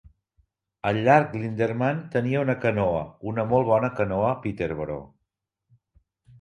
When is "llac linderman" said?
1.07-1.99